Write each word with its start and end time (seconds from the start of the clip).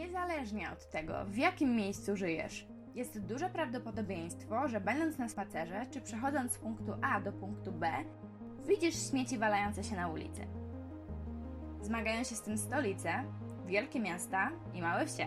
Niezależnie 0.00 0.72
od 0.72 0.90
tego, 0.90 1.24
w 1.26 1.36
jakim 1.36 1.76
miejscu 1.76 2.16
żyjesz, 2.16 2.66
jest 2.94 3.20
duże 3.20 3.50
prawdopodobieństwo, 3.50 4.68
że 4.68 4.80
będąc 4.80 5.18
na 5.18 5.28
spacerze 5.28 5.86
czy 5.90 6.00
przechodząc 6.00 6.52
z 6.52 6.58
punktu 6.58 6.92
A 7.02 7.20
do 7.20 7.32
punktu 7.32 7.72
B, 7.72 7.90
widzisz 8.66 9.10
śmieci 9.10 9.38
walające 9.38 9.84
się 9.84 9.96
na 9.96 10.08
ulicy. 10.08 10.46
Zmagają 11.82 12.24
się 12.24 12.34
z 12.34 12.42
tym 12.42 12.58
stolice, 12.58 13.10
wielkie 13.66 14.00
miasta 14.00 14.50
i 14.74 14.82
małe 14.82 15.06
wsie. 15.06 15.26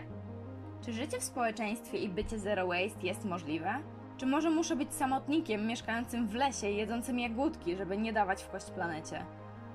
Czy 0.82 0.94
życie 0.94 1.20
w 1.20 1.24
społeczeństwie 1.24 1.98
i 1.98 2.10
bycie 2.10 2.40
zero 2.40 2.68
waste 2.68 3.08
jest 3.08 3.26
możliwe? 3.26 3.76
Czy 4.18 4.26
może 4.26 4.50
muszę 4.50 4.76
być 4.76 4.94
samotnikiem 4.94 5.68
mieszkającym 5.68 6.28
w 6.28 6.34
lesie 6.34 6.70
i 6.70 6.78
jedzącym 6.78 7.20
jagódki, 7.20 7.76
żeby 7.76 7.98
nie 7.98 8.14
dawać 8.14 8.44
w 8.44 8.50
kość 8.50 8.72
planecie? 8.72 9.26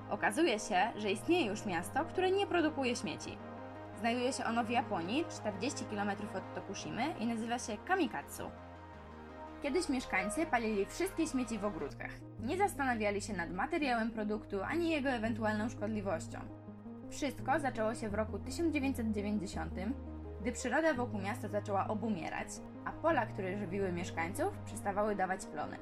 Okazuje 0.09 0.59
się, 0.59 0.91
że 0.97 1.11
istnieje 1.11 1.45
już 1.45 1.65
miasto, 1.65 2.05
które 2.05 2.31
nie 2.31 2.47
produkuje 2.47 2.95
śmieci. 2.95 3.37
Znajduje 3.99 4.33
się 4.33 4.45
ono 4.45 4.63
w 4.63 4.69
Japonii, 4.69 5.25
40 5.29 5.85
km 5.85 6.09
od 6.09 6.55
Tokushimy 6.55 7.13
i 7.19 7.27
nazywa 7.27 7.59
się 7.59 7.77
Kamikatsu. 7.77 8.43
Kiedyś 9.63 9.89
mieszkańcy 9.89 10.45
palili 10.45 10.85
wszystkie 10.85 11.27
śmieci 11.27 11.59
w 11.59 11.65
ogródkach. 11.65 12.11
Nie 12.39 12.57
zastanawiali 12.57 13.21
się 13.21 13.33
nad 13.33 13.51
materiałem 13.51 14.11
produktu 14.11 14.63
ani 14.63 14.89
jego 14.89 15.09
ewentualną 15.09 15.69
szkodliwością. 15.69 16.39
Wszystko 17.09 17.59
zaczęło 17.59 17.95
się 17.95 18.09
w 18.09 18.13
roku 18.13 18.39
1990, 18.39 19.73
gdy 20.41 20.51
przyroda 20.51 20.93
wokół 20.93 21.19
miasta 21.19 21.47
zaczęła 21.47 21.87
obumierać, 21.87 22.47
a 22.85 22.91
pola, 22.91 23.25
które 23.25 23.57
żywiły 23.57 23.91
mieszkańców, 23.91 24.57
przestawały 24.65 25.15
dawać 25.15 25.45
plony. 25.45 25.77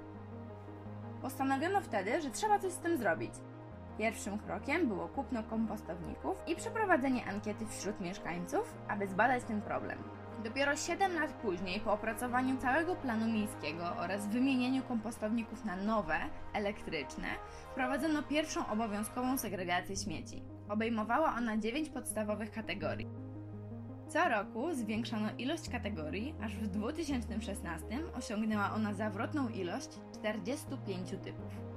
Postanowiono 1.22 1.82
wtedy, 1.82 2.22
że 2.22 2.32
trzeba 2.32 2.60
coś 2.60 2.72
z 2.72 2.80
tym 2.80 2.98
zrobić. 2.98 3.34
Pierwszym 3.98 4.38
krokiem 4.38 4.88
było 4.88 5.08
kupno 5.08 5.44
kompostowników 5.44 6.44
i 6.48 6.56
przeprowadzenie 6.56 7.26
ankiety 7.26 7.66
wśród 7.66 8.02
mieszkańców, 8.02 8.76
aby 8.88 9.08
zbadać 9.08 9.44
ten 9.44 9.62
problem. 9.62 10.04
Dopiero 10.44 10.76
7 10.76 11.14
lat 11.14 11.34
później, 11.34 11.80
po 11.80 11.94
opracowaniu 11.94 12.58
całego 12.58 12.96
planu 12.96 13.28
miejskiego 13.28 13.84
oraz 13.98 14.28
wymienieniu 14.28 14.84
kompostowników 14.84 15.66
na 15.66 15.76
nowe, 15.76 16.20
elektryczne, 16.54 17.28
wprowadzono 17.72 18.24
pierwszą 18.24 18.68
obowiązkową 18.68 19.38
segregację 19.38 19.96
śmieci. 19.96 20.44
Obejmowała 20.70 21.36
ona 21.36 21.58
9 21.58 21.90
podstawowych 21.90 22.52
kategorii. 22.52 23.08
Co 24.08 24.30
roku 24.30 24.74
zwiększano 24.74 25.30
ilość 25.38 25.70
kategorii, 25.70 26.36
aż 26.42 26.56
w 26.56 26.68
2016 26.68 27.86
osiągnęła 28.16 28.72
ona 28.74 28.94
zawrotną 28.94 29.50
ilość 29.50 29.90
45 30.14 31.10
typów. 31.10 31.77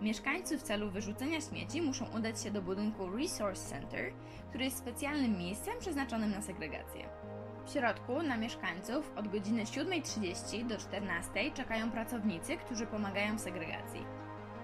Mieszkańcy 0.00 0.58
w 0.58 0.62
celu 0.62 0.90
wyrzucenia 0.90 1.40
śmieci 1.40 1.82
muszą 1.82 2.06
udać 2.16 2.42
się 2.42 2.50
do 2.50 2.62
budynku 2.62 3.10
Resource 3.10 3.70
Center, 3.70 4.12
który 4.48 4.64
jest 4.64 4.78
specjalnym 4.78 5.38
miejscem 5.38 5.74
przeznaczonym 5.78 6.30
na 6.30 6.42
segregację. 6.42 7.08
W 7.66 7.70
środku 7.70 8.22
na 8.22 8.36
mieszkańców 8.36 9.12
od 9.16 9.28
godziny 9.28 9.64
7.30 9.64 10.66
do 10.66 10.74
14.00 10.74 11.52
czekają 11.52 11.90
pracownicy, 11.90 12.56
którzy 12.56 12.86
pomagają 12.86 13.36
w 13.36 13.40
segregacji. 13.40 14.06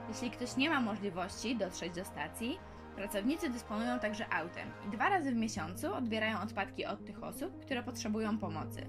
Jeśli 0.08 0.31
ktoś 0.31 0.56
nie 0.56 0.70
ma 0.70 0.81
możliwości 0.81 1.56
dotrzeć 1.56 1.95
do 1.95 2.05
stacji, 2.05 2.58
pracownicy 2.97 3.51
dysponują 3.51 3.98
także 3.98 4.33
autem 4.33 4.69
i 4.86 4.91
dwa 4.91 5.08
razy 5.08 5.33
w 5.33 5.36
miesiącu 5.36 5.95
odbierają 5.95 6.41
odpadki 6.41 6.86
od 6.86 7.05
tych 7.05 7.23
osób, 7.23 7.61
które 7.61 7.83
potrzebują 7.83 8.39
pomocy. 8.39 8.86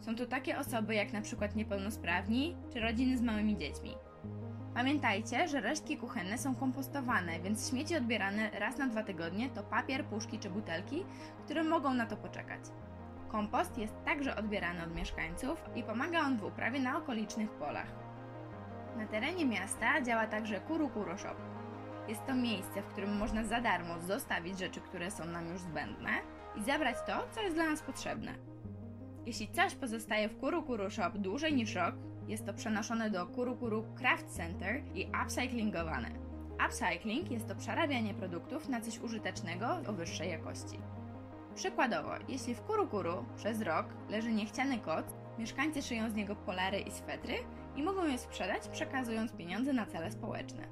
Są 0.00 0.16
to 0.16 0.26
takie 0.26 0.58
osoby 0.58 0.94
jak 0.94 1.22
przykład 1.22 1.56
niepełnosprawni 1.56 2.56
czy 2.72 2.80
rodziny 2.80 3.18
z 3.18 3.22
małymi 3.22 3.56
dziećmi. 3.56 3.94
Pamiętajcie, 4.74 5.48
że 5.48 5.60
resztki 5.60 5.96
kuchenne 5.96 6.38
są 6.38 6.54
kompostowane, 6.54 7.40
więc 7.40 7.70
śmieci 7.70 7.96
odbierane 7.96 8.50
raz 8.50 8.78
na 8.78 8.86
dwa 8.86 9.02
tygodnie 9.02 9.50
to 9.50 9.62
papier, 9.62 10.04
puszki 10.04 10.38
czy 10.38 10.50
butelki, 10.50 11.04
które 11.44 11.64
mogą 11.64 11.94
na 11.94 12.06
to 12.06 12.16
poczekać. 12.16 12.60
Kompost 13.28 13.78
jest 13.78 13.94
także 14.04 14.36
odbierany 14.36 14.84
od 14.84 14.94
mieszkańców 14.94 15.64
i 15.74 15.82
pomaga 15.82 16.20
on 16.20 16.38
w 16.38 16.44
uprawie 16.44 16.80
na 16.80 16.98
okolicznych 16.98 17.50
polach. 17.50 17.86
Na 18.96 19.06
terenie 19.06 19.46
miasta 19.46 20.02
działa 20.02 20.26
także 20.26 20.60
Kuru 20.60 20.88
Kuro 20.88 21.18
Shop. 21.18 21.36
Jest 22.08 22.26
to 22.26 22.34
miejsce, 22.34 22.82
w 22.82 22.86
którym 22.86 23.16
można 23.16 23.44
za 23.44 23.60
darmo 23.60 24.00
zostawić 24.00 24.58
rzeczy, 24.58 24.80
które 24.80 25.10
są 25.10 25.24
nam 25.24 25.48
już 25.48 25.60
zbędne 25.60 26.10
i 26.56 26.62
zabrać 26.62 26.96
to, 27.06 27.28
co 27.30 27.40
jest 27.40 27.54
dla 27.54 27.66
nas 27.66 27.82
potrzebne. 27.82 28.34
Jeśli 29.26 29.48
coś 29.48 29.74
pozostaje 29.74 30.28
w 30.28 30.38
Kuru 30.38 30.62
Kuru 30.62 30.90
Shop 30.90 31.10
dłużej 31.14 31.54
niż 31.54 31.74
rok, 31.74 31.94
jest 32.28 32.46
to 32.46 32.54
przenoszone 32.54 33.10
do 33.10 33.26
Kurukuru 33.26 33.84
Craft 33.98 34.26
Center 34.26 34.82
i 34.94 35.10
upcyclingowane. 35.24 36.10
Upcycling 36.66 37.30
jest 37.30 37.48
to 37.48 37.54
przerabianie 37.54 38.14
produktów 38.14 38.68
na 38.68 38.80
coś 38.80 38.98
użytecznego 38.98 39.66
o 39.86 39.92
wyższej 39.92 40.30
jakości. 40.30 40.78
Przykładowo, 41.54 42.10
jeśli 42.28 42.54
w 42.54 42.62
Kurukuru 42.62 43.24
przez 43.36 43.62
rok 43.62 43.86
leży 44.08 44.32
niechciany 44.32 44.78
koc, 44.78 45.06
mieszkańcy 45.38 45.82
szyją 45.82 46.10
z 46.10 46.14
niego 46.14 46.36
polary 46.36 46.80
i 46.80 46.90
swetry 46.90 47.34
i 47.76 47.82
mogą 47.82 48.06
je 48.06 48.18
sprzedać, 48.18 48.68
przekazując 48.68 49.32
pieniądze 49.32 49.72
na 49.72 49.86
cele 49.86 50.10
społeczne. 50.10 50.68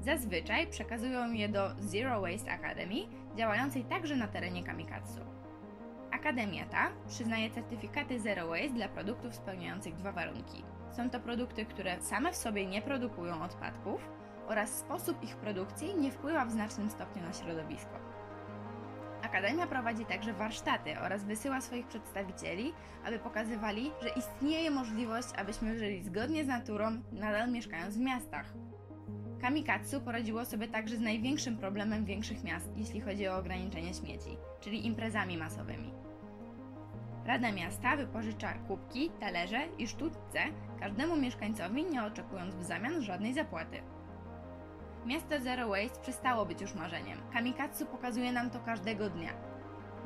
Zazwyczaj 0.00 0.66
przekazują 0.66 1.32
je 1.32 1.48
do 1.48 1.70
Zero 1.78 2.20
Waste 2.20 2.52
Academy, 2.52 2.96
działającej 3.36 3.84
także 3.84 4.16
na 4.16 4.28
terenie 4.28 4.62
Kamikatsu. 4.62 5.20
Akademia 6.22 6.64
ta 6.64 6.90
przyznaje 7.08 7.50
certyfikaty 7.50 8.20
Zero 8.20 8.48
Waste 8.48 8.74
dla 8.74 8.88
produktów 8.88 9.34
spełniających 9.34 9.96
dwa 9.96 10.12
warunki. 10.12 10.64
Są 10.96 11.10
to 11.10 11.20
produkty, 11.20 11.64
które 11.66 12.02
same 12.02 12.32
w 12.32 12.36
sobie 12.36 12.66
nie 12.66 12.82
produkują 12.82 13.42
odpadków 13.42 14.08
oraz 14.48 14.78
sposób 14.78 15.22
ich 15.22 15.36
produkcji 15.36 15.94
nie 15.94 16.12
wpływa 16.12 16.44
w 16.44 16.50
znacznym 16.50 16.90
stopniu 16.90 17.22
na 17.22 17.32
środowisko. 17.32 17.98
Akademia 19.22 19.66
prowadzi 19.66 20.04
także 20.04 20.32
warsztaty 20.32 21.00
oraz 21.00 21.24
wysyła 21.24 21.60
swoich 21.60 21.86
przedstawicieli, 21.86 22.72
aby 23.04 23.18
pokazywali, 23.18 23.90
że 24.02 24.08
istnieje 24.08 24.70
możliwość, 24.70 25.28
abyśmy 25.36 25.78
żyli 25.78 26.02
zgodnie 26.02 26.44
z 26.44 26.48
naturą, 26.48 27.02
nadal 27.12 27.52
mieszkając 27.52 27.96
w 27.96 28.00
miastach. 28.00 28.54
Kamikatsu 29.40 30.00
poradziło 30.00 30.44
sobie 30.44 30.68
także 30.68 30.96
z 30.96 31.00
największym 31.00 31.58
problemem 31.58 32.04
większych 32.04 32.44
miast, 32.44 32.70
jeśli 32.76 33.00
chodzi 33.00 33.28
o 33.28 33.36
ograniczenie 33.36 33.94
śmieci, 33.94 34.36
czyli 34.60 34.86
imprezami 34.86 35.38
masowymi. 35.38 36.11
Rada 37.26 37.52
Miasta 37.52 37.96
wypożycza 37.96 38.52
kubki, 38.52 39.10
talerze 39.20 39.60
i 39.78 39.88
sztućce 39.88 40.40
każdemu 40.80 41.16
mieszkańcowi, 41.16 41.84
nie 41.84 42.04
oczekując 42.04 42.54
w 42.54 42.62
zamian 42.62 43.02
żadnej 43.02 43.34
zapłaty. 43.34 43.82
Miasto 45.06 45.40
Zero 45.40 45.68
Waste 45.68 46.00
przestało 46.00 46.46
być 46.46 46.60
już 46.60 46.74
marzeniem. 46.74 47.18
Kamikatsu 47.32 47.86
pokazuje 47.86 48.32
nam 48.32 48.50
to 48.50 48.60
każdego 48.60 49.10
dnia. 49.10 49.32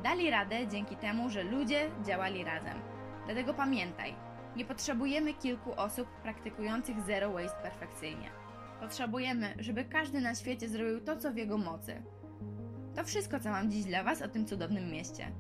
Dali 0.03 0.31
radę 0.31 0.69
dzięki 0.69 0.97
temu, 0.97 1.31
że 1.31 1.43
ludzie 1.43 1.91
działali 2.04 2.44
razem. 2.44 2.81
Dlatego 3.25 3.54
pamiętaj, 3.54 4.15
nie 4.56 4.65
potrzebujemy 4.65 5.34
kilku 5.34 5.72
osób 5.77 6.09
praktykujących 6.22 7.00
Zero 7.00 7.33
Waste 7.33 7.62
perfekcyjnie. 7.62 8.31
Potrzebujemy, 8.81 9.54
żeby 9.59 9.84
każdy 9.84 10.21
na 10.21 10.34
świecie 10.34 10.69
zrobił 10.69 11.00
to, 11.00 11.16
co 11.16 11.33
w 11.33 11.37
jego 11.37 11.59
mocy. 11.59 12.03
To 12.94 13.04
wszystko, 13.04 13.41
co 13.41 13.50
mam 13.50 13.71
dziś 13.71 13.84
dla 13.84 14.03
Was 14.04 14.22
o 14.22 14.28
tym 14.28 14.47
cudownym 14.47 14.91
mieście. 14.91 15.33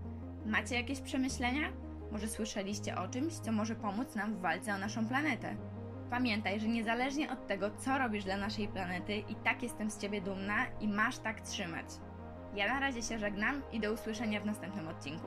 Macie 0.46 0.74
jakieś 0.74 1.00
przemyślenia? 1.00 1.72
Może 2.12 2.28
słyszeliście 2.28 2.96
o 2.96 3.08
czymś, 3.08 3.32
co 3.32 3.52
może 3.52 3.74
pomóc 3.74 4.14
nam 4.14 4.34
w 4.34 4.40
walce 4.40 4.74
o 4.74 4.78
naszą 4.78 5.08
planetę? 5.08 5.56
Pamiętaj, 6.10 6.60
że 6.60 6.68
niezależnie 6.68 7.32
od 7.32 7.46
tego, 7.46 7.70
co 7.70 7.98
robisz 7.98 8.24
dla 8.24 8.36
naszej 8.36 8.68
planety, 8.68 9.16
i 9.16 9.34
tak 9.34 9.62
jestem 9.62 9.90
z 9.90 9.98
Ciebie 9.98 10.20
dumna 10.20 10.66
i 10.80 10.88
masz 10.88 11.18
tak 11.18 11.40
trzymać. 11.40 11.86
Ja 12.54 12.74
na 12.74 12.80
razie 12.80 13.02
się 13.02 13.18
żegnam 13.18 13.62
i 13.72 13.80
do 13.80 13.92
usłyszenia 13.92 14.40
w 14.40 14.46
następnym 14.46 14.88
odcinku. 14.88 15.26